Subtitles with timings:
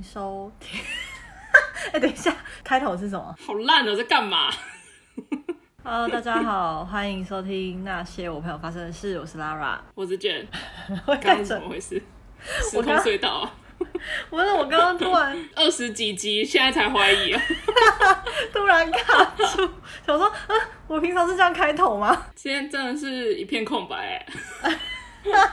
[0.00, 0.80] 迎收听。
[1.92, 2.34] 哎、欸，等一下，
[2.64, 3.36] 开头是什么？
[3.46, 4.50] 好烂哦，在干嘛？
[5.84, 9.20] Hello，大家好，欢迎收听那些我朋友发生的事。
[9.20, 10.46] 我是 Lara，我是 Jen。
[11.06, 12.02] 刚刚怎么回事？
[12.70, 13.52] 时空隧道啊！
[14.30, 17.42] 不是，我刚刚突然二十几集，现在才怀疑啊！
[18.52, 19.70] 突然卡住，
[20.06, 22.26] 想说，嗯，我平常是这样开头吗？
[22.34, 24.24] 今天真的是一片空白
[24.62, 25.50] 哎。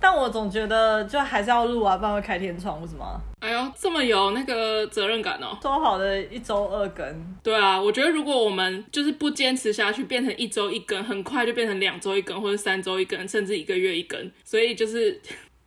[0.00, 3.20] 但我总觉得就还是要录啊，不然会开天窗，为什么？
[3.40, 5.56] 哎呦，这么有那个责任感哦！
[5.62, 7.36] 说好的一周二更。
[7.42, 14.30] 对啊，我觉得如果我们就是不坚持下去，变成一周一更，很快就变成两周一更，或者三周一更，甚至一个月一更。
[14.44, 15.20] 所以就是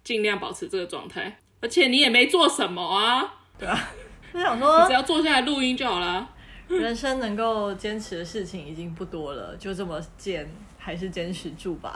[0.04, 1.38] 尽量保持这个状态。
[1.62, 3.90] 而且你也没做什么啊，对啊，
[4.34, 6.29] 就想说你，只要坐下来录音就好了。
[6.68, 11.93] 人生能够坚持的事情已经不多了，就这么坚，还是坚持住吧。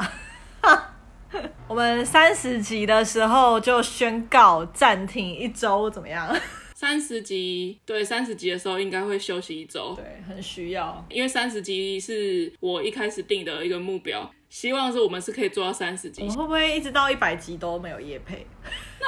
[1.67, 6.33] 我们三十集的时候就宣告暂停一周，怎么样？
[6.75, 14.29] 三十集，对，三十集的时候应该会休息一周， 对，很需要，因为三十集是我一开始定的一个目标。
[14.47, 18.45] 希望是我们是可以做到三十集，我们会不会一直到一百集都没有夜配？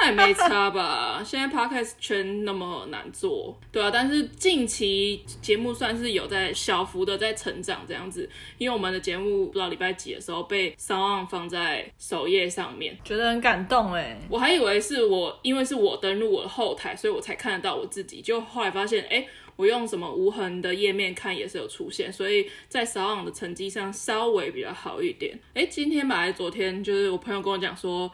[0.00, 1.22] 那也没差吧。
[1.24, 3.90] 现在 podcast 圈那么难做，对啊。
[3.92, 14.18] 但是近期节目算是有在小幅的在成长这样子，因为我们的节目不知道礼拜几的时候被 SoundOn 放在首页上面，觉得很感动哎。
[14.28, 19.16] 我还以为是我，因为是我登录我的后台，所以我才看得到我自己，就后来发现哎。
[19.16, 25.36] 欸我用什么无痕的页面看也是有出现，所以在 SoundOn 的成绩上稍微比较好一点。
[25.52, 28.08] 哎，今天本来昨天就是我朋友跟我讲说，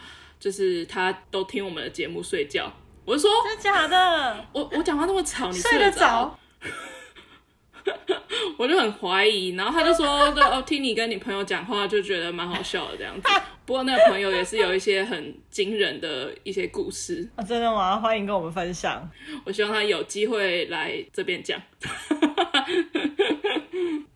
[0.44, 2.70] 就是他都听我们的节目睡觉。
[3.06, 4.46] 我就说真的假的？
[4.52, 6.38] 我我讲话那么吵，你睡得着？
[8.58, 13.26] 我就很怀疑，然后他就说， 对哦，听你跟你朋友讲话就觉得蛮好笑的这样子。
[13.64, 17.96] 不过那个朋友也是有一些很惊人的一些故事啊，真的吗？
[17.98, 19.10] 欢迎跟我们分享。
[19.46, 21.58] 我希望他有机会来这边讲。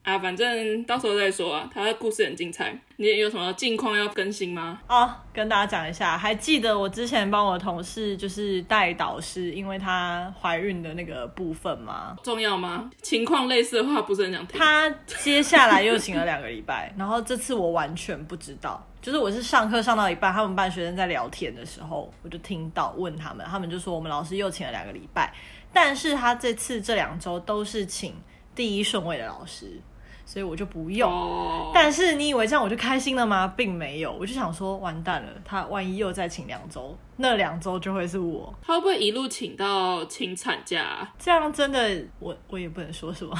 [0.08, 1.68] 啊，反正到时候再说啊。
[1.74, 2.74] 他的故事很精彩。
[2.96, 4.80] 你有什么近况要更新吗？
[4.88, 12.16] 哦，跟大家讲一下，还记得我之前帮我同事就是带导师，因为她怀孕的那个部分吗？
[12.22, 12.90] 重要吗？
[13.02, 14.58] 情况类似的话不是很想听。
[14.58, 18.82] 她接下来又请了两个礼拜， 然后这次我完全不知道。
[19.02, 25.32] 就是我是上课上到一半，他们班学生在聊天的时候，我就听到问他们，他们就说我们老师又请了两个礼拜，
[25.72, 28.14] 但是他这次这两周都是请
[28.56, 29.80] 第一顺位的老师，
[30.28, 31.10] 所以我就不用。
[31.10, 31.70] Oh.
[31.72, 33.54] 但是你以为这样我就开心了吗？
[33.56, 38.54] 并没有，我就想说完蛋了，他万一又再请两周，那两周就会是我。
[38.60, 41.14] 他会不会一路请到请产假啊？
[41.18, 43.34] 这样真的，我我也不能说什么。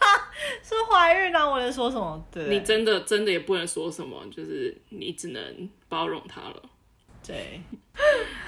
[0.62, 1.46] 是怀孕啊！
[1.46, 2.24] 我能说什么？
[2.32, 6.62] 对，你真的真的也不能说什么，就是你只能包容他了。
[7.26, 7.60] 对，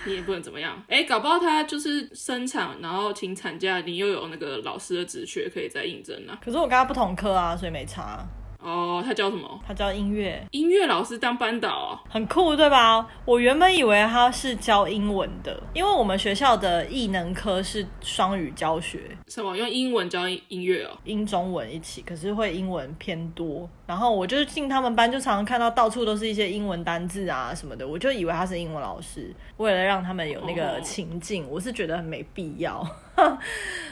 [0.05, 0.83] 你也不能怎么样。
[0.89, 6.37] 哎、搞不好他就是生产，然后请产假，你又有那个老师的职缺可以再应征呢。
[6.45, 8.27] 可是我跟他不同科啊，所以没差。
[8.65, 9.61] 哦，他教什么？
[9.67, 13.07] 他教音乐，音乐老师当班导啊，很酷，对吧？
[13.27, 23.69] 我原本以为他是教英文的，因为我们学校的艺能科是双语教学，什么用英文教音乐哦，英中文一起，可是会英文偏多。
[23.87, 32.83] 然后我就是进他们班，就常常看到到处都是一些英文单字啊什么的，我就以为他是英文老师，为了让他们有那个情境，哦、我是觉得很没必要。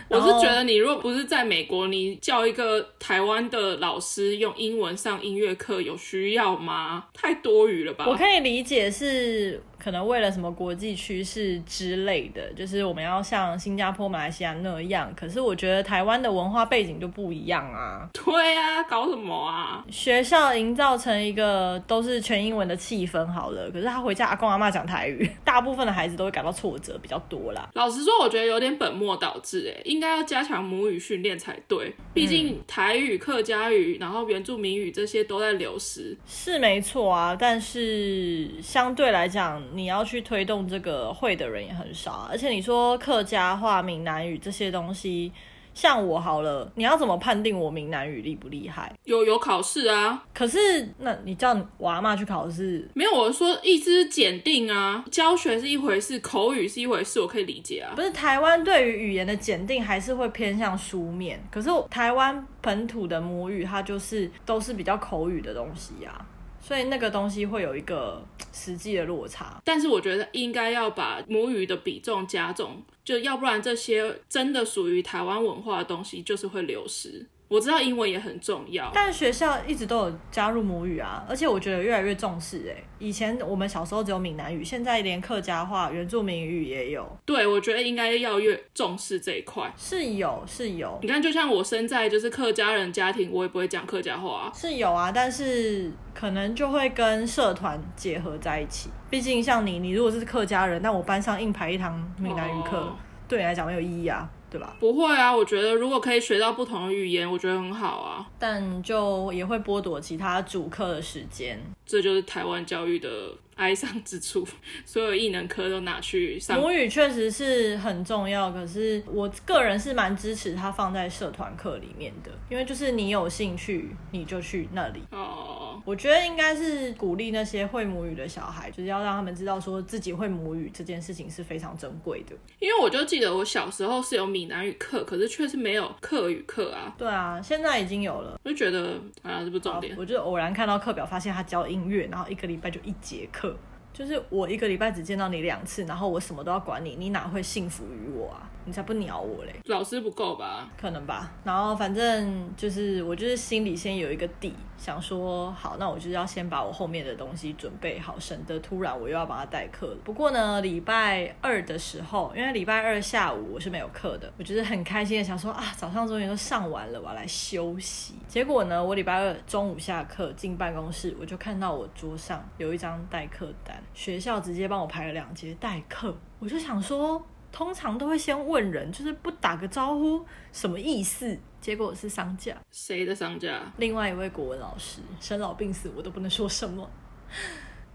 [0.09, 7.07] 我是觉得，你如果不是在美国，你叫一个台湾的老师用英文上音乐课，有需要吗？
[7.15, 8.05] 太多余了吧？
[8.07, 9.63] 我可以理解是。
[9.83, 15.13] 可能为了什么国际趋势之类的，就是我们要像新加坡、马来西亚那样。
[15.17, 18.09] 可是我觉得台湾的文化背景就不一样啊。
[18.13, 19.85] 对啊，搞什么啊？
[19.91, 27.69] 学校营造成一个都是全英文的气氛好了，可是他回家阿公阿妈讲台语， 大部分的孩子都会感到挫折比较多啦。
[27.75, 31.93] 老实说，我觉得有点本末倒置，哎，应该要加强母语训练才对。
[32.15, 37.37] 毕竟台语、客家语，然后原住民语这些都在流失，是没错啊。
[37.39, 45.33] 但是相对来讲，你要去推动这个会的人也很少，而且你说客家话、闽南语这些东西，
[45.75, 48.93] 像我好了，你要怎么判定我闽南语厉不厉害？
[49.05, 50.59] 有有考试啊，可是
[50.99, 52.87] 那你叫我阿嬷去考试？
[52.95, 57.95] 没有，我说意思是检定啊，教学是一回事，口语是一回事，我可以理解啊。
[57.97, 66.27] 不是台湾对于语言的检定还是会偏向书面，可是台湾本土的母语它就是都是比较口语的东西啊。
[66.73, 77.27] 对那个东西会有一个实际的落差，但是我觉得应该要把母语的比重加重，就要不然这些真的属于台湾文化的东西就是会流失。
[77.53, 82.85] 我知道英文也很重要，但学校一直都有加入母语啊，而且我觉得越来越重视哎、欸。
[82.99, 87.07] 以前我们小时候只有闽南语，现在连客家话、原住民语也有。
[87.27, 89.71] 对，我觉得应该要越重视这一块。
[89.77, 94.53] 是有是有，你看，就像我生在就是客家人家庭，我也不会讲客家话啊。
[94.55, 98.89] 是有啊，但是可能就会跟社团结合在一起。
[99.11, 102.97] 毕竟像你，你如果是客家人，那我班上硬排一堂闽南语课，哦、
[103.29, 104.27] 对你来讲没有意义啊。
[104.53, 104.77] 对吧？
[104.79, 108.29] 不会啊，我觉得如果可以学到不同的语言，我觉得很好啊。
[108.39, 113.09] 但就也会剥夺其他主课的时间，这就是台湾教育的。
[113.57, 114.47] 哀伤之处，
[114.85, 116.61] 所有艺能科都拿去上。
[116.61, 125.03] 母语确实是很重要，可是我个人是蛮支持它放在社团课里面的，因为就是你有兴趣，你就去那里。
[125.11, 132.35] 哦，我觉得应该是鼓励那些会母语的小孩，就是要让他们知道说自己会母语这件事情是非常珍贵的。
[132.59, 136.95] 因为我就记得我小时候是有闽南语课，可是确实没有课语课啊。
[136.97, 138.41] 对啊，现在已经有了。
[138.43, 139.95] 我就觉得啊，这不重点。
[139.97, 143.52] 我就偶然看到课表，发现他教音乐，然后一个礼拜就一节课。
[143.93, 148.49] 就是我一个礼拜只见到你两次，然后我什么都要管你，你哪会幸福于我啊？
[148.65, 149.53] 你才不鸟我嘞！
[149.65, 150.71] 老师不够吧？
[150.81, 151.33] 可能吧。
[151.43, 159.97] 然后反正就是我就是心里先有一个底，想说好，那我就是要先把我后面的东西准备好，省得突然我又要帮他代课了。
[160.05, 168.15] 不过呢，礼拜二的时候，因为礼拜二下午我是没有课的，我就是很开心的想说啊，早上终于都上完了，我要来休息。
[168.29, 177.25] 结果呢，我礼拜二中午下课进办公室，我就看到我桌上有一张代课单，学校直接帮我排了两节代课，我就想说。
[177.55, 181.39] 通常都会先问人，就是不打个招呼，什么意思？
[181.61, 182.57] 结果是丧假。
[182.71, 183.61] 谁的丧假？
[183.77, 186.91] 另外一位国文老师，生老病死我都不能说什么。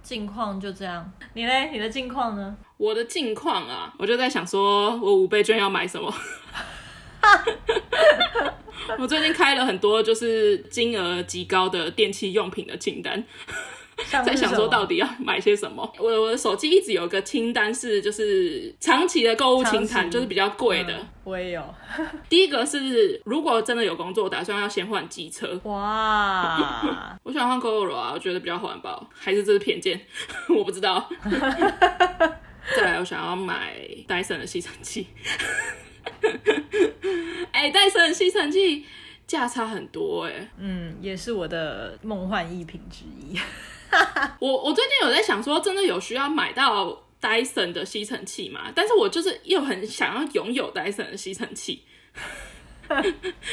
[0.03, 1.71] 近况就这样，你嘞？
[1.71, 2.55] 你的近况呢？
[2.77, 6.13] 我的近况啊，我就在想说，我五倍券要买什么？
[8.99, 13.23] 我最近开了很多就是金额极高的电器用品的清单。
[14.23, 15.91] 在想说到底要买些什么？
[15.97, 20.93] 我我的手机一直有个清单，是就是长期的购物清单，就是比较贵的。
[20.93, 21.75] 嗯，我也有。
[22.29, 25.59] 第一个是如果真的有工作，我打算要先换机车。
[25.63, 27.17] 哇！
[27.23, 29.99] 我想换 Gogoro 啊，我觉得比较环保，还是这是偏见？
[30.55, 31.09] 我不知道。
[32.75, 33.73] 再来，我想要买
[34.07, 35.07] 戴森的吸尘器。
[37.51, 38.85] 哎、欸，戴森的吸尘器
[39.25, 40.47] 价差很多哎、欸。
[40.59, 43.39] 嗯，也是我的梦幻一品之一。
[44.39, 48.71] 我我最近有在想说，真的有需要买到 Dyson 的吸尘器吗？
[48.75, 51.83] 但是我就是又很想要拥有 Dyson 的吸尘器，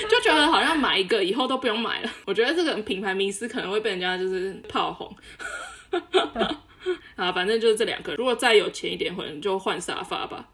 [0.09, 2.11] 就觉得好像买一个以后都不用买了。
[2.27, 5.17] 我觉得这个品牌迷思可能会被人家就是炮轰。
[7.17, 8.15] 啊，反正就是这两个。
[8.17, 10.49] 如果再有钱一点，可能就换沙发吧。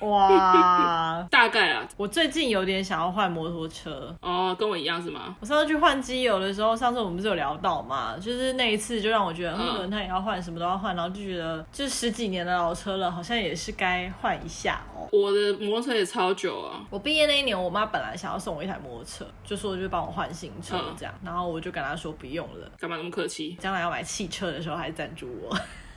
[0.00, 5.34] 哇， 大概啊，我最近有点想要换摩托车哦，跟我一样是吗？
[5.40, 15.08] 我上次去换机油的时候，上次我们不是有聊到嘛，就是那一次就让我觉得，嗯，轮胎也要换，什么都要换，然后就觉得，就十几年的老车了，好像也是该换一下哦。
[15.12, 23.56] 我的摩托车也超久啊，我毕业那一年，我妈本来想要送我一台摩托车，就说就帮我换新车这样，嗯，然后我就跟她说不用了，干嘛那么客气？
[23.58, 25.56] 将来要买汽车的时候还赞助我。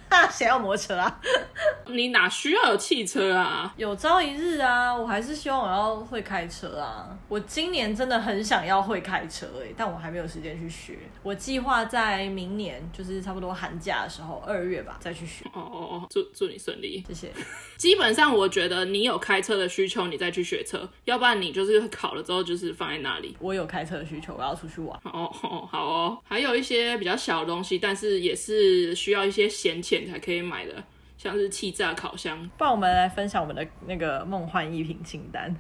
[0.32, 1.20] 谁要摩托车啊？
[1.88, 3.74] 你哪需要有汽车啊？
[3.78, 7.08] 有朝一日啊，我还是希望我要会开车啊。
[7.28, 11.00] 我今年真的很想要会开车哎、欸，但我还没有时间去学。
[11.24, 15.46] 我计划在明年，就是差不多寒假的时候，二月吧，再去学。
[15.54, 17.32] 哦哦哦，祝祝你顺利，谢谢。
[17.78, 23.36] 基本上我觉得你有开车的需求，你再去学车，要不然你就是考了之后就是放在那里。
[23.40, 25.00] 我有开车的需求，我要出去玩。
[25.04, 26.18] 哦哦，好哦。
[26.24, 29.99] 还有一些比较小的东西，但是也是需要一些闲钱。
[30.08, 30.84] 才可以买的，
[31.18, 32.50] 像是气炸烤箱。
[32.58, 35.56] 帮我们来分享我们的那个梦幻一品清单。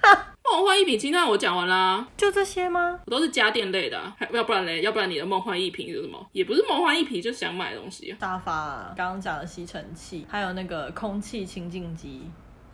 [0.50, 2.98] 梦幻一品清单我讲完啦，就这些吗？
[3.04, 4.80] 我都是家电类的，还要不然嘞？
[4.80, 6.26] 要不然你的梦幻一品是什么？
[6.32, 8.16] 也不是梦幻一品，就是想买的东西。
[8.18, 12.22] 沙发，刚刚讲的吸尘器，还有那个空气清净机。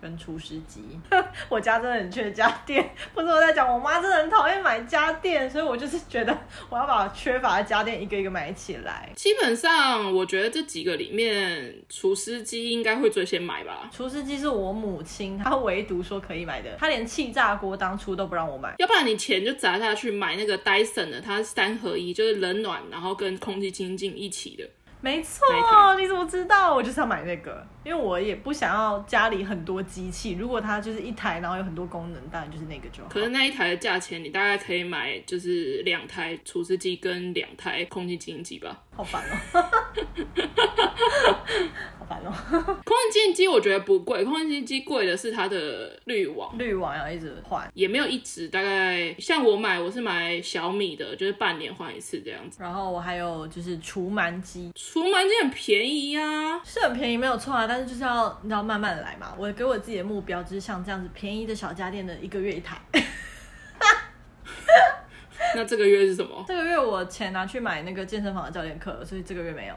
[0.05, 0.83] 跟除湿机，
[1.49, 2.95] 我家真的很缺家电。
[3.15, 9.09] 不是我在讲，我妈真的很讨厌买家电，所以我就是觉得我要把缺乏的家电一个一个买起来。
[9.17, 13.89] 基本上，我觉得这几个里面，除湿机应该会最先买吧。
[13.91, 18.75] 除湿机是我母亲，她唯独说可以买的，她连气炸锅当初都不让我买。
[18.77, 24.69] 要不然你钱就砸下去买那个 Dyson 的，它是三合一，就是冷暖，然后跟空气清净一起的。
[25.05, 25.45] 没错，
[26.01, 26.75] 你怎么知道？
[26.75, 30.33] 我就是要买那个，因为我也不想要家里很多机器。
[30.33, 33.11] 如果它就是一台，然后有很多功能，当然就是那个就好。
[33.11, 38.81] 可是那一台的价钱，你大概可以买就是两台除湿机跟两台空气清净机吧。
[38.97, 39.35] 好烦哦。
[41.99, 42.33] 好烦哦！
[42.85, 52.59] 空气清净机我觉得不贵，空气清净机贵的是它的滤网，滤网要一直换，也没有一直，大概像我买，我是买小米的，就是半年换一次这样子。
[52.63, 59.35] 然后我还有就是除螨机，除螨机很便宜呀、啊，是很便宜没有错啊，但是就是要你知道慢慢来嘛。
[59.37, 62.77] 我给我自己的目标就是像这样子便宜的小家电的一个月一台。
[65.57, 66.45] 那这个月是什么？
[66.47, 69.75] 这个月我钱拿去买那个健身房的教练课，所以这个月没有。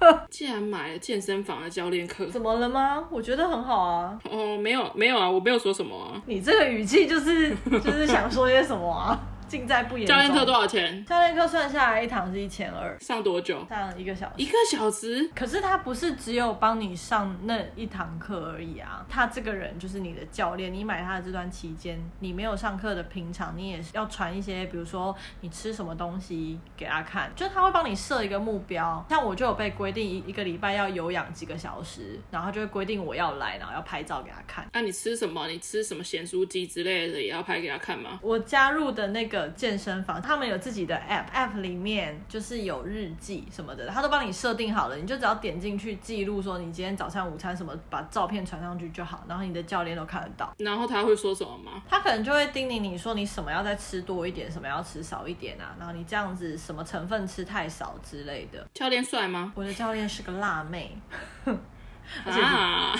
[0.28, 3.02] 既然买了健身房的教练课，怎么了吗？
[3.10, 4.20] 我觉得很好啊。
[4.30, 6.20] 哦，没有没有啊，我没有说什么啊。
[6.26, 9.18] 你这个语气就是就是想说些什么啊？
[9.54, 10.16] 尽在不言中。
[10.16, 11.04] 教练课多少钱？
[11.04, 12.98] 教练课算下来一堂是一千二。
[12.98, 13.64] 上多久？
[13.68, 14.32] 上一个小时。
[14.36, 15.30] 一个小时？
[15.32, 19.06] 可是他不是只有帮你上那一堂课而已啊。
[19.08, 29.06] 他这个人就是你的教练，你买他的这段期间，你没有上课的平常，你也是要传一些，比如说你吃什么东西给他看，就他会帮你设一个目标。
[29.08, 34.66] 像我就有被规定一一个礼拜要有氧几个小时，然后就会规定我要来，然后要拍照给他看。
[34.72, 35.46] 那、啊、你吃什么？
[35.46, 38.18] 你吃什么咸酥鸡之类的也要拍给他看吗？
[38.20, 40.20] 我加入的那个健身房。
[40.20, 50.54] 他们有自己的 app，app 里面就是有日记什么的，他都帮你设定好了，你就只要点进去记录说你今天早餐、午餐什么，把照片传上去就好，然后你的教练都看得到。
[50.58, 51.82] 然后他会说什么吗？
[51.88, 58.66] 他可能就会叮咛你说你什么要再吃多一点，什么要吃少一点啊，然后你这样子什么成分吃太少之类的。
[58.74, 59.52] 教练帅吗？
[59.54, 60.96] 我的教练是个辣妹。
[62.24, 62.94] 啊？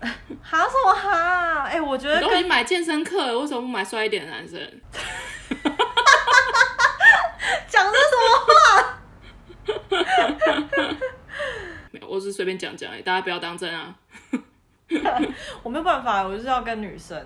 [0.42, 1.64] 哈什么哈？
[1.64, 4.58] 哎、欸，我觉得都已经买健身课了，为什么不买帅一点的男生？
[7.68, 8.54] 讲的什么话？
[11.90, 13.94] 没有，我只是随便讲讲，大家不要当真啊。
[15.62, 17.24] 我没有办法，我就是要跟女生。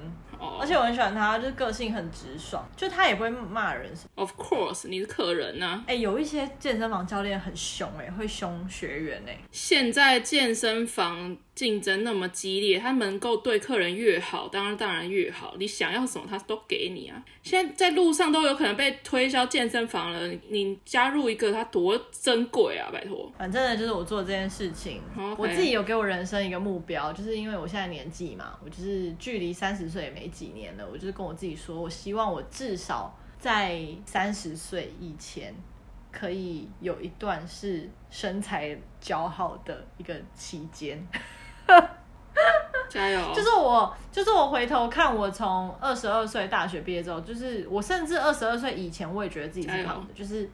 [0.60, 4.10] 而且我很喜欢她，就是个性很直爽，就她也不会骂人什么。
[4.16, 5.84] Of course，你是客人呐、啊。
[5.86, 9.40] 哎、欸，有一些健身房教练很凶哎、欸，会凶学员哎、欸。
[9.50, 15.54] 现在健身房竞争那么激烈，他能够对客人越好，当然当然越好。
[15.56, 17.24] 你想要什么，他都给你啊。
[17.42, 22.90] 现在在路上都有可能被推销健身房了，你加入一个，他多珍贵啊！
[22.92, 23.32] 拜托。
[23.38, 25.36] 反正呢，就是我做这件事情，Okay.
[25.38, 35.54] 我自己有给我人生一个目标，就是因为我现在年纪嘛，我就是距离三十岁也没几年了，我就是跟我自己说，我希望我至少在三十岁以前，
[36.10, 41.06] 可以有一段是身材姣好的一个期间。
[42.88, 43.32] 加油！
[43.34, 50.48] 就是我，就是我回头看，我从二十二岁大学毕业之后，就是我甚至二十二岁以前，我也觉得自己是胖的，就是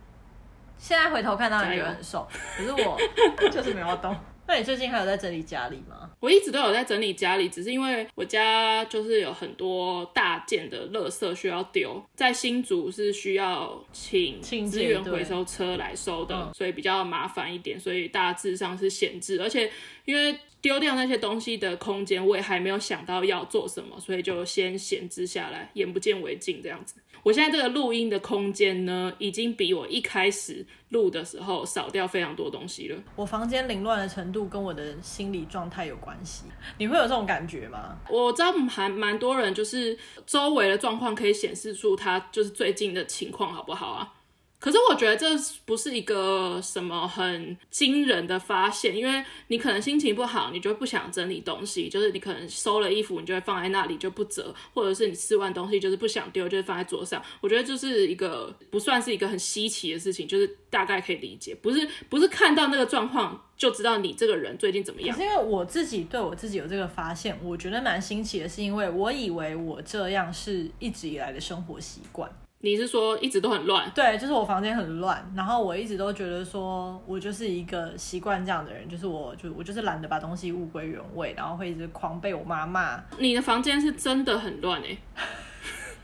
[0.79, 2.26] 现在回头看，当然觉得很瘦，
[2.57, 2.99] 可是我
[3.50, 4.14] 就是没有动。
[4.47, 6.11] 那你最近还有在整理家里吗？
[6.19, 19.71] 我一直都有在整理家里，只是因为我家就是有很多大件的垃圾需要丢，在新竹是需要请资源回收车来收的，嗯、所以比较麻烦一点，所以大致上是闲置，而且
[20.05, 26.97] 因为丢掉那些东西的空间，我也还没有想到要做什么，所以就先闲置下来，眼不见为净这样子。
[27.23, 32.97] 我现在这个录音的空间呢，已经比我一开始录的时候少掉非常多东西了。
[33.14, 36.45] 我房间凌乱的程度跟我的心理状态有关系。
[36.79, 37.99] 你会有这种感觉吗？
[38.09, 44.14] 我知道还蛮多人，就是周围的状况可以显示出他就是最近的情况好不好啊？
[44.61, 45.26] 可是我觉得这
[45.64, 57.23] 不是一个什么很惊人的发现，因为你可能心情不好，你就不想整理东西，就是你可能收了衣服，你就会放在那里就不折，或者是你吃完东西就是不想丢，就是放在桌上。
[57.40, 65.17] 我觉得这是一个不算是一个很稀奇的事情，就是大概可以理解，不是不是看到那个状况就知道你这个人最近怎么样。
[65.17, 72.31] 是因为我自己对我自己有这个发现，我觉得蛮新奇的，是因为我以为我这样是一直以来的生活习惯。
[72.62, 73.90] 你是说一直都很乱？
[73.95, 83.02] 对，就是我房间很乱，然后我一直都觉得说，我就是一个习惯这样的人，就是我就我就是懒得把东西物归原位，然后会一直狂被我妈骂。
[83.17, 84.83] 你的房间是真的很乱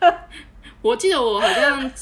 [0.00, 0.18] 哎！
[0.80, 1.92] 我记得我好像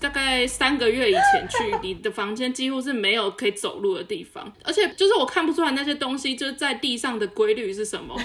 [0.00, 8.18] 大概三个月以前去，你的房间几乎是没有可以走路的地方，而且就是我看不出来那些东西就是在地上的规律是什么。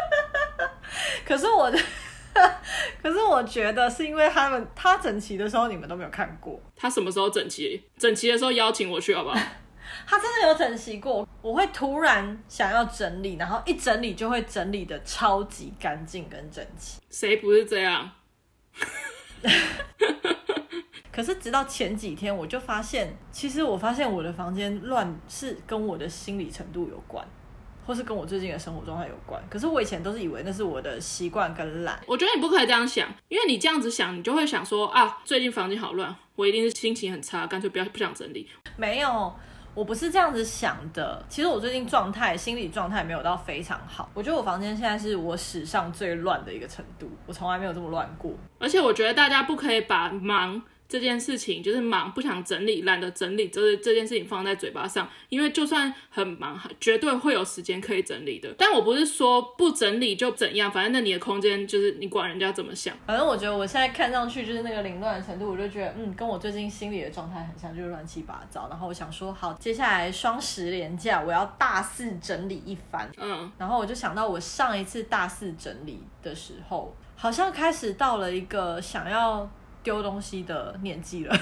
[1.24, 1.78] 可是我的。
[3.02, 7.82] 可是我觉得是因为他们他整齐的时候你们都没有看过，他什么时候整齐？
[7.96, 9.36] 整齐的时候邀请我去好不好？
[10.06, 11.26] 他真的有整齐过。
[11.40, 17.00] 我会突然想要整理，然后一整理就会整理的超级干净跟整齐。
[17.10, 18.10] 谁不是这样？
[21.10, 27.26] 可是直到前几天，我就发现，其实我发现我的房间乱是跟我的心理程度有关，
[27.88, 29.42] 或是跟我最近的生活状态有关。
[29.48, 31.98] 可是我以前都是以为那是我的习惯跟懒。
[32.06, 38.46] 我觉得你不可以这样想，因为你这样子想，你就会想说啊，最近房间好乱，我一定是心情很差，干脆不要不想整理。
[38.76, 39.32] 没有。
[39.74, 44.10] 我不是这样子想的，其实我最近状态、心理状态没有到非常好。
[44.12, 48.32] 我觉得我房间现在是我史上最乱的一个程度，我从来没有这么乱过。
[48.58, 50.60] 而且我觉得大家不可以把忙。
[50.88, 58.48] 这件事情就是忙，不想整理，懒得整理，就是这件事情放在嘴巴上，因为就算很忙，绝对会有时间可以整理的。
[58.56, 62.96] 但我不是说不整理就怎样，反正那你的空间就是你管人家怎么想。
[63.06, 68.66] 反正我觉得我现在看上去就是那个凌乱的程度，我就觉得嗯，跟我最近心里的状态很像，就是乱七八糟。
[68.70, 73.06] 然后我想说，好，接下来双十连假我要大肆整理一番。
[73.18, 79.46] 嗯，然后我就想到我上一次大肆整理的时候，好像开始到了一个想要。
[79.88, 81.34] 丢东西的年纪了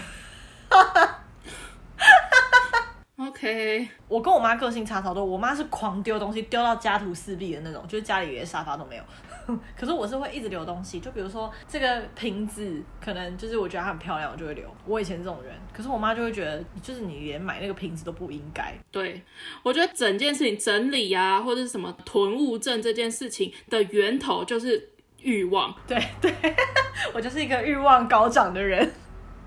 [3.17, 3.89] ，OK。
[4.07, 9.03] 我跟我妈个性差超多，我妈是狂丢东西，丢到家徒四壁的那种，就是家里连沙发都没有。
[9.77, 14.65] 可是我是会一直留东西，就比如说这个瓶子，可能就是我觉得它很漂亮，我就会留。
[14.87, 18.73] 我以前这种人，可是我妈就会觉得，就是你连买那个瓶子都不应该。
[18.93, 19.21] 对，
[19.65, 24.91] 我觉得整件事情整理啊，或者是什么囤物症这件事情的源头就是。
[25.27, 26.33] 欲望，对对，
[27.13, 28.95] 我就是一个欲望高涨的人。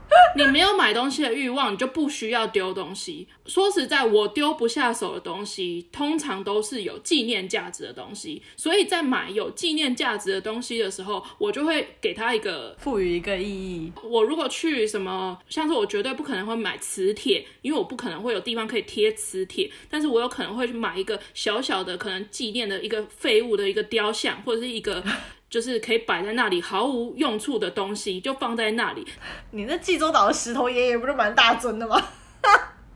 [0.35, 3.27] 你没有买东西的欲望，你就不需要丢东西。
[3.45, 8.41] 说实在，我丢不下手的东西，通常都是有纪念价值的东西。
[8.55, 13.93] 所以在买有纪念价值的东西的时候，我就会给它一个赋予一个意义。
[14.03, 19.69] 我如果去什么，像是我绝对不可能会买磁铁，因为我不可能会有地方可以贴磁铁。
[19.91, 25.03] 但是我有可能会去买一个小小的，可能纪念的一个废物的一个雕像，或者是一个。
[25.49, 29.05] 就是可以摆在那里毫无用处的东西，就放在那里。
[29.51, 32.01] 你那济州岛的石头爷爷不是蛮大尊的吗？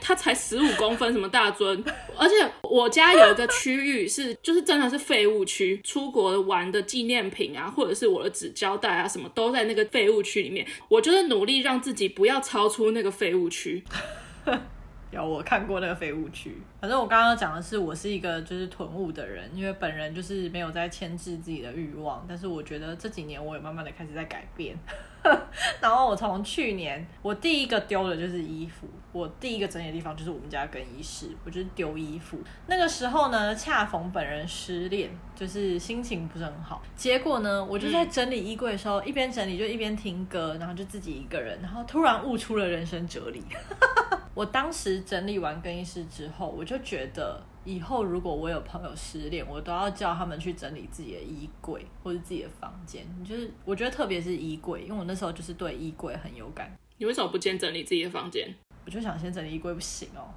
[0.05, 1.81] 他才十五公分，什么大尊？
[2.17, 10.67] 而且我家有一个区域是，就是真的是废物区，出国玩的纪念品啊，或者是我的纸胶带啊，什么都在那个废物区里面。
[10.89, 13.81] 我就是努力让自己不要超出那个废物区。
[15.13, 24.75] 有我看过那个废物区，反正我刚刚讲的是，我是一个就是囤物的人，因为本人就是没有在牵制自己的欲望，但是我觉得这几年我也慢慢的开始在改变。
[25.79, 32.37] 然后我从去年，我第一个丢的就是衣服，我第一个整理的地方就是我们家更衣室，我就是丢衣服。
[32.67, 36.81] 那个时候呢，恰逢本人失恋，就是心情不是很好。
[36.97, 43.41] 结果呢，我就在整理衣柜的时候，一边整理就一边听歌，然后就自己一个人，然后突然悟出了人生哲理。
[44.33, 53.05] 我当时整理完更衣室之后，我就觉得以后如果我有朋友失恋，我都要叫他们去整理自己的衣柜或者自己的房间。
[53.23, 56.75] 就是我觉得特别是衣柜，因为我那时候就是对衣柜很有感。
[56.97, 58.53] 你为什么不先整理自己的房间？
[58.85, 60.27] 我就想先整理衣柜，不行哦，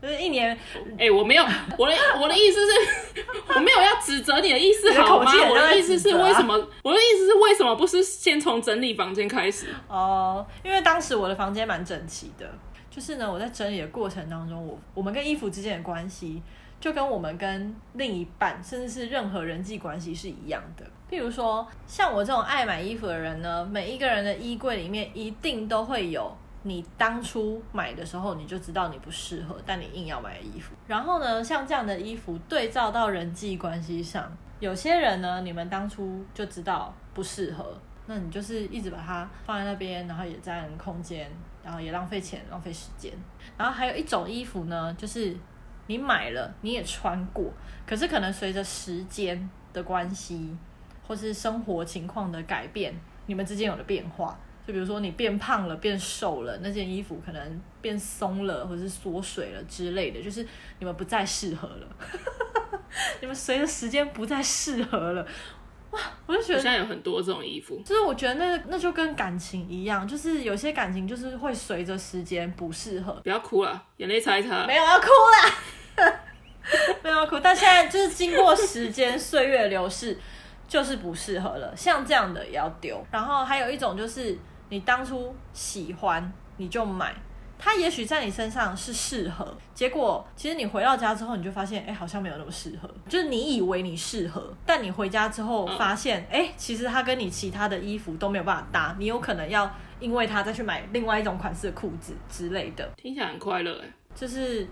[0.00, 0.50] 就是一年。
[0.98, 1.44] 哎、欸，我没有，
[1.78, 3.22] 我的我的意思是，
[3.54, 5.30] 我没有要指责你的意思，好吗？
[5.48, 6.54] 我的意思是为什么？
[6.82, 9.68] 我的意思是为什么不是先从整理房间开始？
[9.86, 12.52] 哦，因为当时我的房间蛮整齐的。
[12.94, 16.42] 就是呢，我在整理的过程当中，我我们跟衣服之间的关系，
[16.78, 20.84] 就跟我们跟另一半，甚至是任何人际关系是一样的。
[21.10, 26.30] 譬如说，像我这种爱买衣服的人呢，每一个人的衣柜里面一定都会有
[26.64, 30.74] 你当初买的时候你就知道你不适合，但你硬要买的衣服。
[30.86, 37.74] 然后呢，像这样的衣服对照到人际关系上，有些人呢，你们当初就知道不适合，
[38.04, 41.30] 那你就是一直把它放在那边，然后也占空间。
[41.64, 43.12] 然后也浪费钱，浪费时间。
[43.56, 45.36] 然后还有一种衣服呢，就是
[45.86, 47.52] 你买了，你也穿过，
[47.86, 50.56] 可是可能随着时间的关系，
[51.06, 52.94] 或是生活情况的改变，
[53.26, 54.38] 你们之间有了变化。
[54.64, 60.46] 就比如说你变胖了，变瘦了，那件衣服可能变松了，或者是缩水了之类的，就是
[60.78, 61.86] 你们不再适合了。
[63.20, 65.26] 你们随着时间不再适合了。
[65.92, 73.12] 哇，我就觉得现在有很多这种衣服，就是我觉得那那就跟感情一样，就是有些感情就是会随着时间不适合。
[73.22, 74.66] 不要哭了，眼泪擦一擦。
[74.66, 76.14] 没有要哭啦，
[77.04, 80.18] 没有要哭，但现在就是经过时间岁月流逝，
[80.66, 81.72] 就是不适合了。
[81.76, 83.04] 像这样的也要丢。
[83.10, 84.38] 然后还有一种就是
[84.70, 87.14] 你当初喜欢你就买。
[87.64, 92.90] 它也许在你身上是适合，结果其实你回到家之后，你就发现，哎，好像没有那么适合。
[93.08, 102.84] 就是你以为你适合，但你回家之后发现，哎，其实它跟你其他的衣服都没有办法搭，你有可能要因为它再去买另外一种款式的裤子之类的。
[102.96, 104.66] 听起来很快乐哎，就是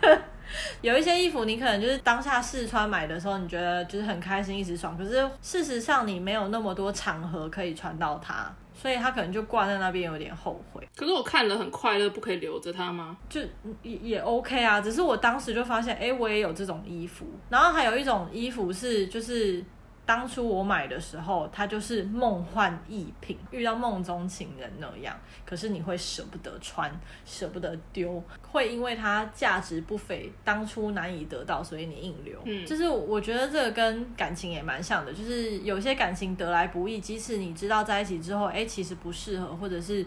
[0.82, 4.96] 有一些衣服，你可能就是当下试穿买的时候，你觉得就是很开心，一直爽。
[4.96, 10.86] 可是事实上，你没有那么多场合可以穿到它，所以他可能就挂在那边，有点后悔。
[10.94, 13.16] 可是我看了很快乐，不可以留着它吗？
[13.28, 13.40] 就
[13.82, 17.26] 也也 OK 啊，只是我当时就发现，哎、欸，我也有这种衣服。
[17.48, 19.64] 然后还有一种衣服是就是。
[20.06, 25.14] 当初我买的时候，它就是梦幻逸品，遇到梦中情人那样。
[25.44, 26.88] 可是你会舍不得穿，
[27.24, 32.40] 舍不得丢，会因为它价值不菲，当初难以得到，所以你硬留。
[32.44, 40.06] 嗯，就是我觉得这个跟感情也蛮像的，就是有些感情得来不易，即使你知道在一起之后，哎，其实不适合，或者是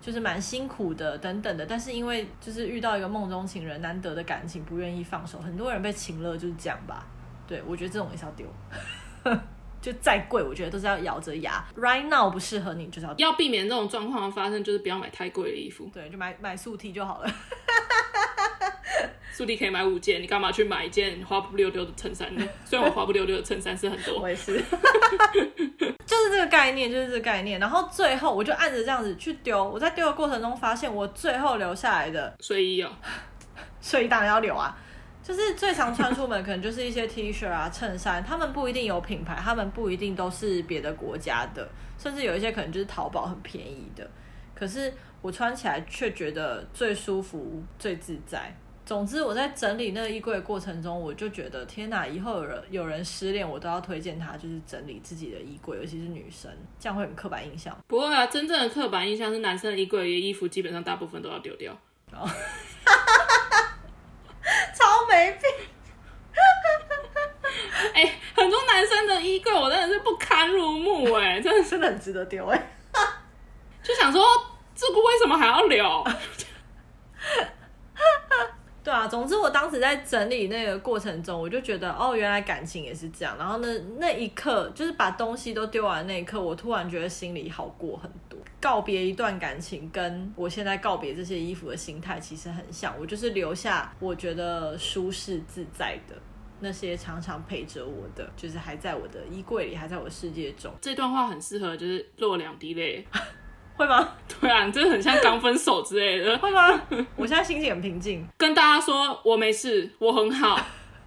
[0.00, 7.06] 就是蛮辛苦的等等的，但是因为就是遇到一个梦中情人，难得的感情不愿意放手，很多人被情勒就是这样吧。
[7.46, 8.44] 对，我觉得这种也是要丢。
[9.82, 11.64] 就再贵，我觉得都是要咬着牙。
[11.76, 15.88] Right now 不适合你，就是要要避免这种状况的发生，就是不要买太贵的衣服。
[15.94, 17.30] 对，就买买素 T 就好了。
[19.32, 22.44] 素 T 可以买五件，你干嘛去买一件花不溜丢的衬衫呢？
[22.64, 24.60] 虽然我花不溜丢的衬衫是很多， 我也是。
[26.06, 27.60] 就是这个概念，就是这个概念。
[27.60, 29.62] 然后最后我就按着这样子去丢。
[29.62, 32.90] 我在丢的过程中发现，我最后留下来的睡衣哦，
[33.82, 34.74] 睡衣当然要留啊。
[35.26, 44.08] 就是最常穿出门，可能就是一些 T 恤啊、衬衫，他们不一定有品牌，他们不一定都是别的国家的，甚至有一些可能就是淘宝很便宜的。
[44.54, 48.56] 可是我穿起来却觉得最舒服、最自在。
[48.84, 52.06] 总之，我在整理那个衣柜的过程中，我就觉得天哪！
[52.06, 57.76] 以后有人有人失恋，我都要推荐他，就是整理自己的衣柜，尤其是女生，这样会很刻板印象。
[57.88, 61.76] 不会啊，真正的刻板印象是男生的衣柜里的衣服基本上大部分都要丢掉。
[62.12, 62.30] Oh.
[64.74, 65.42] 超没品！
[67.94, 72.72] 哎、欸，很多男生的衣柜我真的是不堪入目哎， 真的真的很值得丢哎。
[73.82, 74.24] 就想说，
[74.74, 76.04] 这个为什么还要留？
[78.82, 83.36] 对啊，总之我当时在整理那个过程中，我就觉得哦，原来感情也是这样。
[83.38, 88.35] 然后呢，那一刻就是把东西都丢完那一刻，我突然觉得心里好过很多。
[88.66, 92.92] 告别一段感情，跟我现在告别这些衣服的心态其实很像。
[92.98, 96.16] 我就是留下我觉得舒适自在的
[96.58, 100.74] 那些，常常陪着我的，就是还在我的衣柜里，还在我的世界中。
[100.80, 103.06] 这段话很适合，就是落两滴泪。
[103.76, 104.08] 会吗？
[104.40, 106.36] 对啊，你真的很像刚分手之类的。
[106.38, 106.82] 会吗？
[107.14, 110.58] 我现在心情很平静，跟大家说我没事，我很好，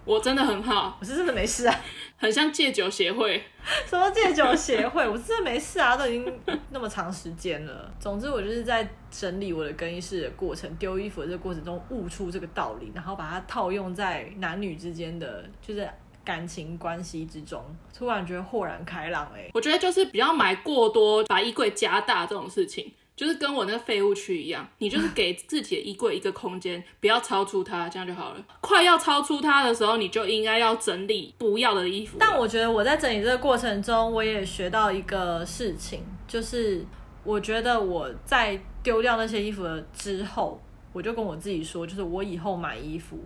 [0.05, 1.75] 我真的很好， 我是真的没事啊。
[2.19, 3.41] 很像戒酒协会，
[3.87, 5.07] 什么戒酒协会？
[5.07, 7.91] 我真的没事啊，都已经那么长时间了。
[7.99, 15.89] 总之，我就是在整理我的更衣室的过程，丢衣服的这个过程中悟出这个道理，然后把它套用在男女之间的，就是。
[16.21, 17.63] 感情关系之中，
[17.97, 19.51] 突然觉得豁然开朗哎、欸！
[19.55, 28.41] 我觉得就是不要买过多，把衣柜加大这种事情，就是跟我那个废物区一样，你就是给自己的衣柜一个空间，不要超出它，这样就好了。
[28.61, 32.15] 快要超出它的时候，你就应该要整理不要的衣服。
[32.17, 36.81] 但我觉得我在整理这个过程中，我也学到一个事情，就是
[37.25, 40.57] 我觉得我在丢掉那些衣服了之后，
[40.93, 43.19] 我就跟我自己说，就是我以后买衣服。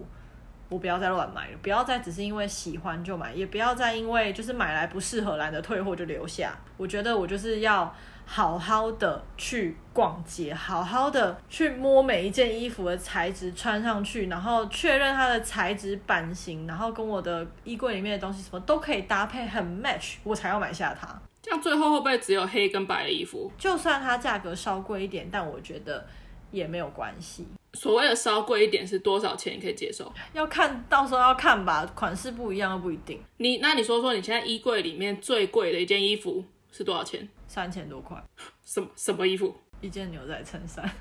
[0.73, 6.57] 我不要再乱买了，不要再只是因为喜欢就买，也不要再因为就是买来不适合，懒得退货就留下。
[6.77, 21.07] 我觉得我就是要好好的去逛街，好好的去摸每一件衣服的材质，穿上去，然后确认它的材质、版型，然后跟我的衣柜里面的东西什么都可以搭配很 match，我才要买下它。
[21.43, 23.51] 这样最后会不会只有黑跟白的衣服？
[23.59, 26.03] 就算它价格稍贵一点，但我觉得
[26.49, 27.47] 也没有关系。
[27.73, 29.57] 所谓的稍贵一点是多少钱？
[29.57, 30.11] 你可以接受？
[30.33, 33.19] 要看到时候要看吧，款式不一样又不一定。
[33.37, 37.27] 你那你说说，你现在衣柜里面最贵的一件衣服是多少钱？
[37.47, 38.23] 三千多块。
[38.63, 39.55] 什么什么衣服？
[39.81, 40.85] 一件牛仔衬衫。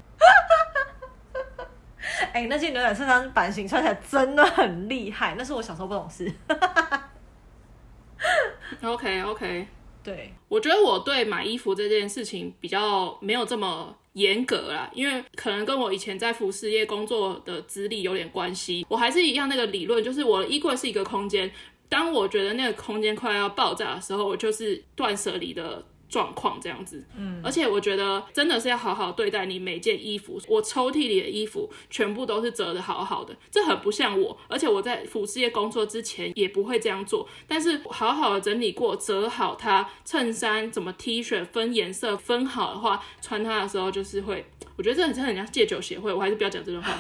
[2.32, 6.32] 哎、欸，那件牛仔衬衫版型穿起来真的很厉害，那是我小时候不懂事。
[8.82, 9.68] OK OK，
[10.02, 13.94] 对，我觉得我对买衣服这件事情比较没有这么。
[14.14, 18.86] 严格啦，因为可能跟我以前在服饰业工作的资历有点关系。
[18.88, 21.50] 我还是一样那个理论，就是我的衣柜是一个空间。
[21.88, 25.84] 当我觉得那个空间快要爆炸的时候，我就是断舍离的。
[26.12, 30.38] 状况这样子，嗯，而且我觉得真的是要好好对待你每件衣服。
[30.46, 34.36] 我抽屉里的衣服全部都是折得好好的，这很不像我。
[34.46, 37.26] 而且我在服饰业工作之前也不会这样做。
[37.48, 44.44] 但是好好的整理过，折好它，衬衫怎么 T 恤分颜色分好的话，穿它的时候就是会。
[44.76, 46.92] 我觉得这很真的很像戒酒协会，我还是不要讲这段话。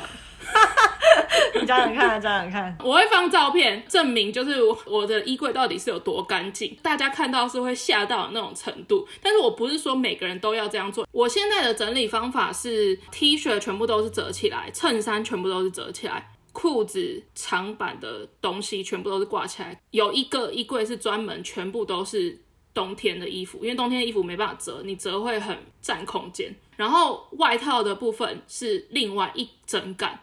[1.54, 2.76] 你讲讲看，讲讲看。
[2.84, 9.06] 我会放照片证明，就是我的衣柜到底是有多干净，大家看到是会吓到的那种程度。
[9.22, 11.06] 但是我不是说每个人都要这样做。
[11.12, 22.38] 我现在的整理方法是：T 恤全部都是折起来，衬衫全部都是折起来，裤子长版的东西全部都是挂起来，有一个衣柜是专门全部都是
[22.74, 26.54] 冬天的衣服，因为冬天的衣服没办法折，你折会很占空间。
[26.76, 30.18] 然后外套的部分是另外一整杆。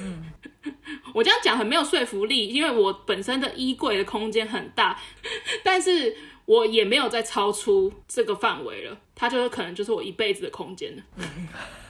[0.00, 0.24] 嗯，
[1.14, 4.98] 我这样讲很没有说服力，因为我本身的衣柜的空间很大，
[5.64, 11.02] 但是我也没有再超出这个范围了，它就是可能就是我一辈子的空间了。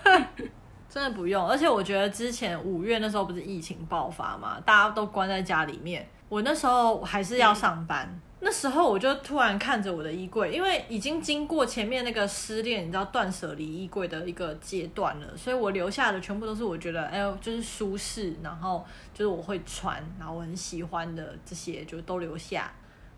[0.04, 0.26] 嗯
[0.88, 6.08] 真的不用，而且我觉得之前五月那时候不是疫情爆发嘛，大家都关在家里面。
[6.28, 22.70] 我那时候还是要上班，那时候我就突然看着我的衣柜，因为已经经过前面那个失恋，你知道断舍离衣柜的一个阶段了，所以我留下的全部都是我觉得哎呦就是舒适，然后就是我会穿，然后我很喜欢的这些就都留下。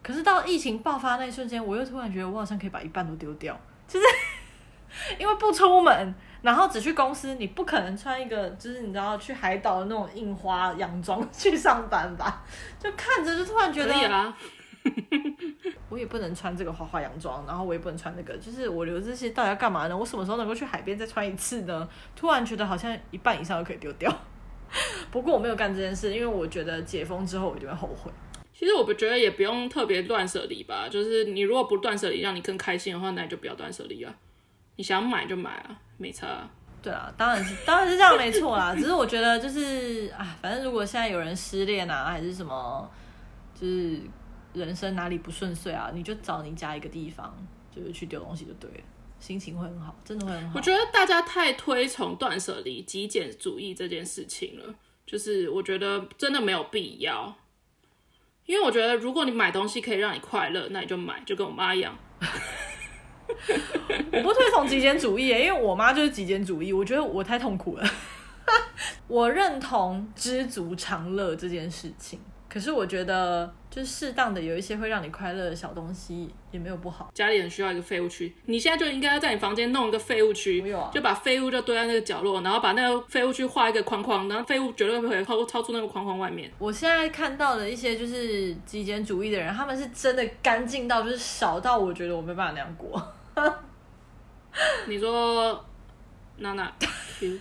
[0.03, 4.07] 可是到疫情爆发那一瞬间，我又突然觉得我好像可以把一半都丢掉，就是
[5.19, 6.15] 因为不出门。
[6.43, 12.43] 然后只去公司，你不可能穿一个就是你知道去海岛的那种印花洋装去上班吧？
[12.79, 14.37] 就看着就突然觉得，啊、
[15.91, 19.97] 我也不能穿这个花花洋装，然后我也不能穿那个，就是我留这些到底要干嘛呢？
[19.97, 21.89] 我什么时候能够去海边再穿一次呢？
[22.17, 24.11] 突然觉得好像一半以上都可以丢掉。
[25.11, 28.11] 不过我没有干这件事，因为我觉得解封之后我就会后悔。
[28.55, 34.15] 其实我不觉得也不用特别断舍离吧，就是你如果不断舍离让你更开心的话，那你就不要断舍离啊。
[34.81, 36.51] 你想买就买啊，没差啊。
[36.81, 38.75] 对啊，当然是，当然是这样，没错啦。
[38.75, 42.91] 只是我觉得就是啊，反正如果现在有人失恋啊，还是什么，
[43.55, 44.01] 就是
[44.55, 47.37] 人生哪里不顺遂啊，你就找你家一个地方，
[47.71, 48.81] 就是去丢东西就对了，
[49.19, 50.53] 心情会很好，真的会很好。
[50.55, 57.37] 我觉得大家太推崇断舍离、极简主义这件事情了，就是我觉得真的没有必要，
[58.47, 61.95] 因为我觉得如果你买东西可以让你快乐，那你就买，就跟我妈一样。
[64.13, 67.85] 我不推崇极简主义，因为我妈就是极简主义，我觉得我太痛苦了。
[69.07, 77.11] 我认同知足常乐这件事情，可是我觉得就是适当的有一些会让你快乐的小东西也没有不好。
[77.15, 86.51] 家里很需要一个废物区，你现在就应该要在你房间弄一个废物区，啊、就把废物就堆在那个角落，然后把那个废物区画一个框框，然后废物绝对不会超超出那个框框外面。
[86.59, 93.01] 我现在看到的一些就是极简主义的人，他们是真的干净到就是少到我觉得我没办法那样过。
[94.87, 95.65] 你说
[96.39, 96.73] 娜娜
[97.21, 97.41] 嗯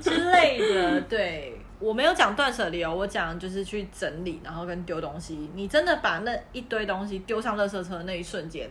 [0.00, 5.50] 之类的，对，我没有讲断舍离哦，我讲就是去整理，然后跟丢东西。
[5.54, 8.68] 你真的把那一堆东西丢上垃圾车的那一瞬间，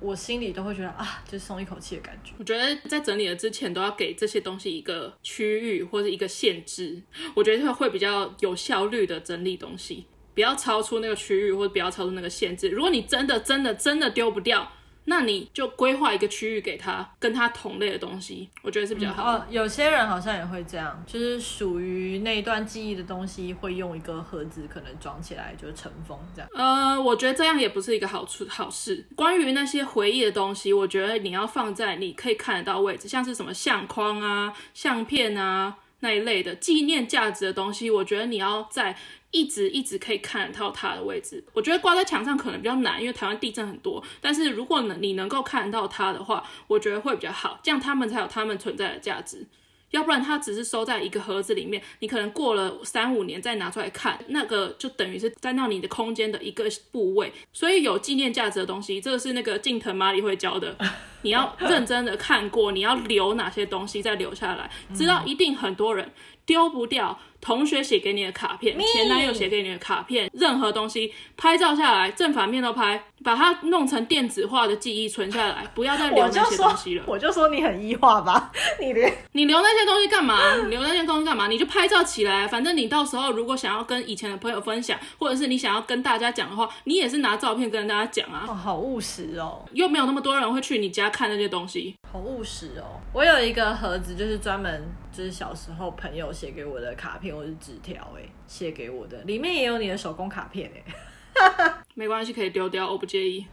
[0.00, 2.32] 我心里都会觉得啊，就松一口气的感觉。
[2.38, 7.02] 我觉得在整理的之前，都要给这些东西一个区域或者一个限制，
[7.34, 10.06] 我觉得会比较有效率的整理东西。
[10.38, 12.68] 不要超出那个区域，或者不要超出那个限制。
[12.68, 14.70] 如果你真的、真的、真的丢不掉，
[15.06, 19.32] 那你就规划一个区域给他，跟他同类的东西，我觉得是比较好。
[19.32, 26.48] 哦，有些人好像也会这样，就是属于那一段记忆的东西，会用一个盒子可能装起来，就是尘封这样。
[26.54, 29.04] 呃，我觉得这样也不是一个好处好事。
[29.16, 38.96] 关于那些回忆的东西，我觉得你要放在你可以看得到位置，像是什么相框啊、相片啊那一类的纪念价值的东西，我觉得你要在。
[39.30, 44.02] 一直一直可以看得到它的位置，我觉得挂在墙上可能比较难，因为台湾地震很多。
[44.22, 49.46] 但是如果能你能够看得到它的话，我觉得会比较好，这样他们才有他们存在的价值。
[49.90, 57.32] 要不然它只是收在一个盒子里面，你可能过了三五年再拿出来看，那个就等于是占到你的空间的一个部位。
[57.52, 60.76] 所以有纪念价值的东西，这个是那个近藤麻里会教的，
[61.22, 66.10] 你要认真的看过，你要留哪些东西再留下来，知道一定很多人
[66.48, 67.16] 丢不掉。
[67.40, 77.04] 同学写给你的卡片，前男友写给你的卡片，任何东西拍照下来，正反面都拍，把它弄成电子化的记忆存下来，不要再留那些东西了。
[77.06, 80.56] 我就说，我就说你很异化吧， 你连你留那些东西干嘛？
[80.66, 81.46] 你留那些东西干嘛？
[81.46, 88.46] 你就拍照起来，反正你到时候如果想要跟以前的朋友分享，或者是你想要跟大家讲的话，你也是拿照片跟大家讲啊。
[88.48, 91.94] 哦，好务实哦，又没有那么多人会去你家看那些东西。
[92.10, 92.98] 好务实哦！
[93.12, 103.46] 我有一个盒子，就是专门就是小时候朋友写给我的卡片或是纸条，哎，写给我的，里面也有你的手工卡片，哎， 没关系，可以丢掉，我不介意。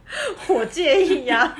[0.48, 1.58] 我介意呀、啊，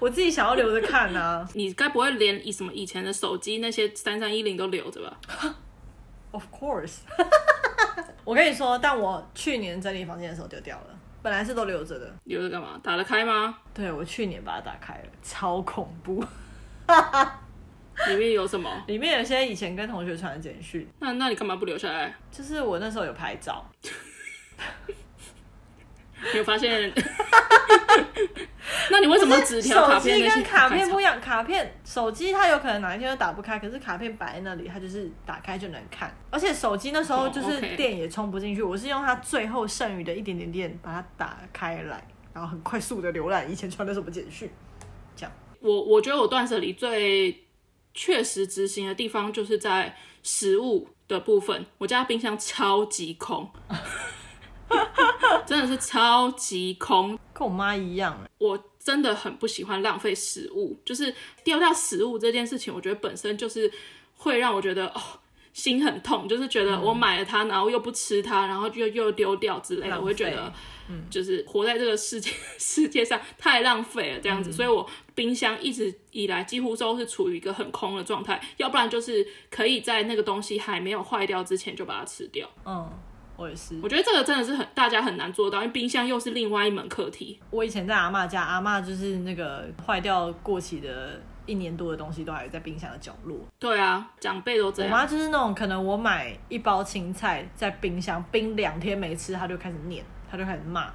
[0.00, 1.48] 我自己想要留着看啊。
[1.54, 5.20] 你该不会连以什么以前的手机那些三三一零都留着吧
[6.32, 6.98] ？Of course。
[8.24, 10.97] 我跟你说，但我去年整理房间的时候丢掉了。
[11.22, 12.80] 本来是都留着的，留着干嘛？
[12.82, 13.58] 打得开吗？
[13.74, 16.24] 对，我去年把它打开了，超恐怖。
[18.08, 18.70] 里面有什么？
[18.86, 20.88] 里面有些以前跟同学传的简讯。
[21.00, 22.14] 那那你干嘛不留下来？
[22.30, 23.68] 就是我那时候有拍照。
[26.32, 26.92] 你有发现？
[28.90, 31.20] 那你为什么纸条、卡片跟卡片不一样？
[31.20, 36.14] 卡片手机它有可能哪一天都打不开，可是卡片摆在那里，它就是打开就能看。
[36.30, 42.02] 而且手机那时候就是电也充不进去，我是用它最后剩余的一点点电把它打开来，
[42.32, 44.50] 然后很快速的浏览以前传的什么简讯。
[45.16, 47.44] 这样，我我觉得我断舍离最
[47.94, 53.50] 确实执行的地方就是在食物的部分，我家冰箱超级空。
[55.46, 58.18] 真的是超级空，跟我妈一样。
[58.38, 63.70] 我真的很不喜欢浪费食物，就是丢掉食物这件事情，我觉得本身就是
[64.16, 65.00] 会让我觉得哦
[65.52, 70.52] 心很痛，就是觉得我买了它，然后又不吃它，然后又又丢掉之类的，我会觉得，
[70.88, 74.52] 嗯，就是活在这个世界世界上太浪费了这样子。
[74.52, 82.48] 所以我冰箱一直以来几乎都是处于一个很空的状态，要不然就是可以在那个东西还没有坏掉之前就把它吃掉。
[82.64, 82.88] 嗯。
[83.38, 87.38] 我也是，我觉得这个真的是很大家很难做到，因为冰箱又是另外一门课题。
[87.50, 93.38] 我以前在阿妈家，阿妈就是那个坏掉过期的一年多的东西都还在冰箱的角落。
[93.60, 94.90] 对啊，长辈都这样。
[94.90, 100.92] 我妈就是那种，可能我买一包青菜在冰箱冰两天没吃，她就开始念，她就开始骂，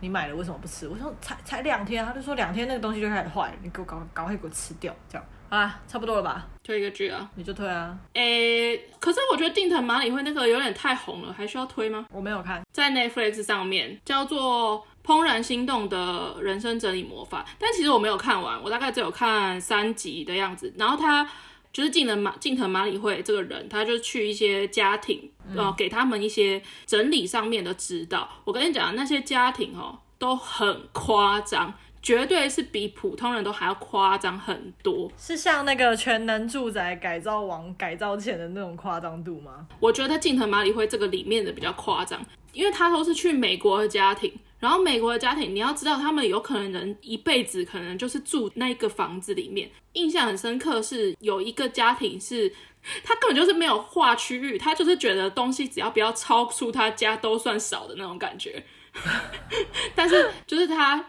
[0.00, 0.86] 你买了为什么不吃？
[0.86, 5.26] 我说才才两天，她就说两天那个东西就开始坏，你给我赶赶快给我吃掉，这样。
[5.52, 6.46] 啊，差不多了吧？
[6.64, 7.94] 推一个剧啊，你就推啊。
[8.14, 12.06] 诶、欸，可是我觉得定藤麻里惠那个有点太红了，还需要推吗？
[12.10, 20.72] 我没有看，在 Netflix 上面叫做《怦然心动的人生整理魔法》，但其实我没有看完，我大概只有看三集的样子。
[20.78, 21.28] 然后他
[21.70, 28.22] 就是近藤麻近藤麻里惠这个人，他就去一些家庭，然后给他们一些整理上面的指导。
[28.22, 31.74] 嗯、我跟你讲，那些家庭哦都很夸张。
[32.02, 39.68] 绝对是比普通人都还要夸张很多，是像那个全能住宅改造王改造前的那种夸张度吗？
[39.78, 42.20] 我觉得近藤麻里惠这个里面的比较夸张，
[42.52, 49.70] 因为他都是去美国的家庭，然后美国的家庭你要知道，他们有可能人一辈子可能就是住那个房子里面。
[49.92, 52.52] 印象很深刻是有一个家庭是，
[53.04, 58.64] 他根本就是没有划区域，他就是觉得东西只要不要超出他家都算少的那种感觉，
[59.94, 61.04] 但是就是他。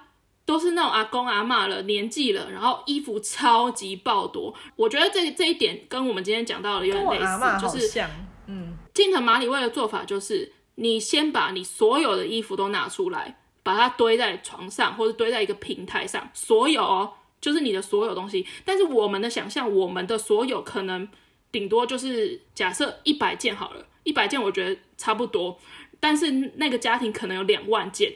[0.46, 4.54] 都是那种阿公阿妈了，年纪了，然后衣服超级爆多。
[4.76, 8.02] 我觉得这这一点跟我们今天讲到的有点类似，就是
[8.48, 18.46] 嗯，近藤麻里惠的做法就是，你先把你所有的衣服都拿出来，把它堆在床上或者堆在一个平台上，所有哦，就是你的所有东西。
[18.66, 21.08] 但是我们的想象，我们的所有可能
[21.54, 25.58] 顶多就是假设一百件好了，一百件我觉得差不多，
[26.02, 28.14] 但是那个家庭可能有两万件。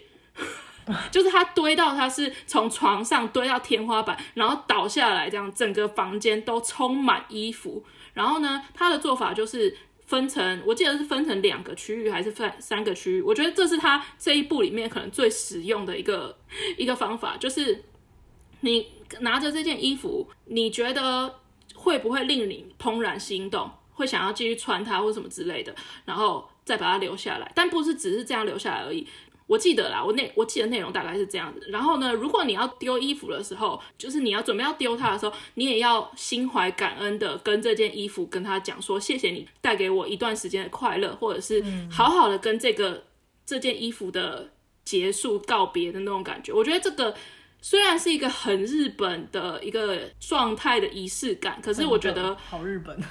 [1.12, 7.84] 就是它堆到，它是从床上堆到天花板，然后倒下来，这样整个房间都充满衣服。
[8.14, 13.22] 然后呢，他的做法就是分成，我记得是分成两个区域还是分三个区域？
[13.22, 16.36] 我觉得这是他这一部里面可能最实用的一个
[16.78, 17.84] 一个方法，就是
[18.62, 18.88] 你
[19.20, 21.36] 拿着这件衣服，你觉得
[21.76, 29.06] 会不会令你怦然心动，会想要继续穿它或什么之类的，然后再把它留下来，但不是只是这样留下来而已。
[29.48, 31.66] 我记得啦，我内我记得内容大概是这样子。
[31.70, 43.04] 然后呢，如果你要丢衣服的时候，就是你要准备要丢它的时候，你也要心怀感恩的跟这件衣服跟他讲说，谢谢你带给我一段时间的快乐，或者是好好的跟这个、嗯、
[43.46, 44.52] 这件衣服的
[44.84, 46.52] 结束告别的那种感觉。
[46.52, 47.16] 我觉得这个
[47.62, 53.02] 虽然是一个很日本的一个状态的仪式感，可是我觉得好日本。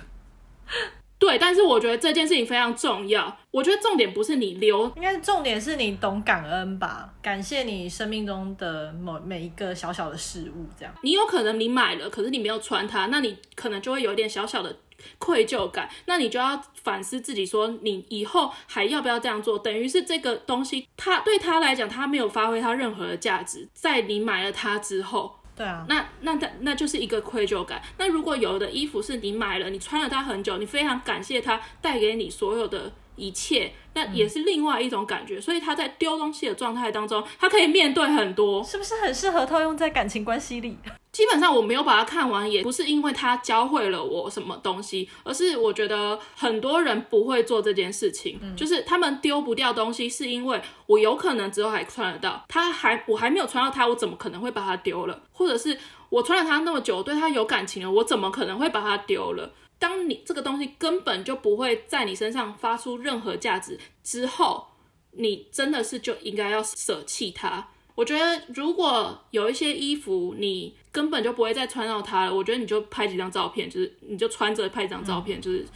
[1.18, 3.34] 对，但是我觉得这件事情非常重要。
[3.50, 7.10] 我觉得重点不是你留，应该是重点是你懂感恩吧？
[7.22, 10.94] 感谢你生命中的某每一个小小的事物，这样。
[11.02, 14.76] 你有可能你买了，可是你没有穿它，那你可能就会有一点小小的
[15.18, 15.88] 愧疚感。
[16.04, 19.58] 那你就要反思自己，说你以后还要不要这样做？
[19.58, 23.66] 等于是这个东西，它对他来讲，它没有发挥它任何的价值。
[23.72, 25.36] 在你买了它之后。
[25.56, 27.80] 对啊，那那那那就是一个愧疚感。
[27.96, 35.38] 那如果有的衣服是你买了，你穿了它很久，你非常感谢它带给你所有的一切，那也是另外一种感觉。
[35.38, 40.76] 嗯、所以他在丢东西的状态当中，他可以面对很多，是不是很适合套用在感情关系里？
[41.10, 55.22] 基本上我没有把它看完，也不是因为他教会了我什么东西，而是我觉得很多人不会做这件事情，嗯、就是他们丢不掉东西，是因为我有可能之后还穿得到，他还我还没有穿到它，我怎么可能会把它丢了？
[55.32, 55.78] 或者是
[56.10, 59.50] 我穿了它那么久，对它有感情了，我怎么可能会把它丢了？
[59.78, 64.66] 当你这个东西根本就不会在你身上发出任何价值之后，
[65.12, 67.68] 你真的是就应该要舍弃它。
[67.94, 75.66] 我觉得如果有一些衣服你根本就不会再穿到它了，我觉得你就拍几张照片，就是你就穿着拍几张照片，嗯、就是，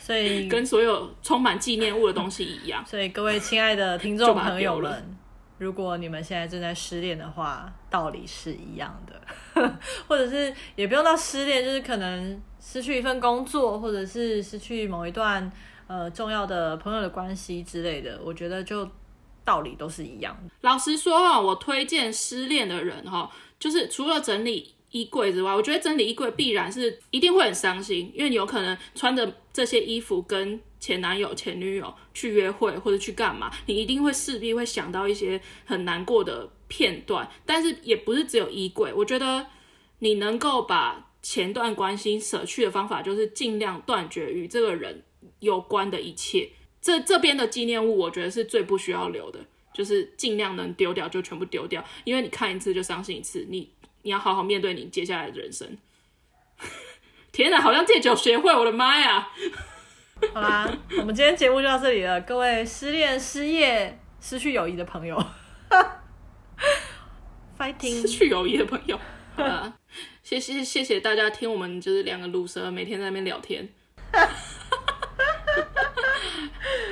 [0.00, 2.84] 所以跟所有充满纪念物的东西一样。
[2.86, 5.16] 所以各位亲爱的听众朋友们，
[5.58, 15.50] 如果你们现在正在失恋的话，道理是一样的， 或者是也不用到失恋，就是可能失去一份工作，或者是失去某一段
[15.88, 18.88] 呃重要的朋友的关系之类的，我觉得就
[19.44, 20.54] 道理都是一样的。
[20.60, 37.28] 老实说啊，我推荐失恋的人哈，就是除了整理衣柜之外，我觉得整理衣柜必然是一定会很伤心，因为你有可能穿着这些衣服跟前男友、前女友去约会或者去干嘛，你一定会势必会想到一些很难过的片段。
[37.44, 39.46] 但是也不是只有衣柜，我觉得
[39.98, 45.02] 你能够把前段关系舍去的方法，就是尽量断绝与这个人
[45.38, 46.50] 有关的一切。
[46.80, 49.38] 这这边的纪念物，我觉得是最不需要留的，
[49.72, 53.70] 就是尽量能丢掉就全部丢掉，因为你看一次就伤心一次，你
[54.02, 55.78] 你要好好面对你接下来的人生。
[57.30, 59.30] 天哪，好像戒酒学会，我的妈呀！
[60.34, 62.20] 好啦，我们今天节目就到这里了。
[62.22, 65.24] 各位失恋、失业、失去友谊的朋友，
[67.58, 68.00] fighting！
[68.02, 68.98] 失去友谊的朋友，
[70.22, 73.68] 谢谢谢谢大家听我们就是两个鲁蛇每天在那边聊天。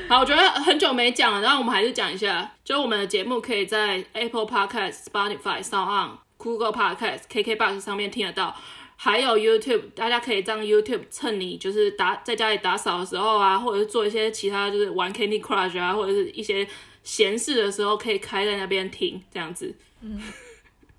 [0.08, 8.56] 好，我觉得很久没讲了，然后我们还是讲一下，就我们的节目可以在 Apple Podcast、Spotify、SoundOn、Google Podcast、KKBox 上面听得到。
[8.96, 16.66] 还有 YouTube，大家可以上 YouTube，趁你就是打在家里打扫的时候啊，或者是做一些其他就是玩 Candy Crush 啊，或者是一些
[17.02, 19.74] 闲事的时候，可以开在那边听这样子。
[20.02, 20.20] 嗯，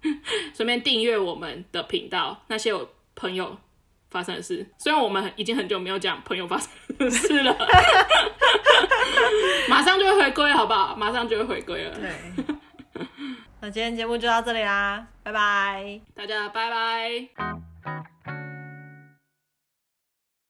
[0.55, 2.43] 顺便订阅我们的频道。
[2.47, 3.57] 那些有朋友
[4.09, 7.55] 发生的事，虽然我们已经很久没有讲朋友发生的事了，
[9.69, 10.95] 马上就会回归，好不好？
[10.95, 11.95] 马上就会回归了。
[11.97, 12.11] 对，
[13.61, 18.50] 那今天节目就到这里啦，拜拜，大家拜拜。